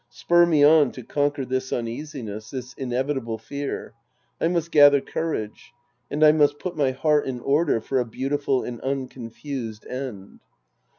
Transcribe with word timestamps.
Spur 0.09 0.47
me 0.47 0.63
on 0.63 0.91
to 0.93 1.03
conquer 1.03 1.45
this 1.45 1.71
uneasiness, 1.71 2.49
this 2.49 2.73
inevitable 2.73 3.37
fear. 3.37 3.93
I 4.39 4.47
must 4.47 4.71
gather 4.71 4.99
courage. 4.99 5.73
And 6.09 6.23
I 6.25 6.31
must 6.31 6.57
put 6.57 6.75
my 6.75 6.89
heart 6.89 7.27
in 7.27 7.39
order 7.39 7.79
for 7.81 7.99
a 7.99 8.03
beautiful 8.05 8.63
and 8.63 8.81
un 8.83 9.07
confused 9.09 9.85
end. 9.85 10.39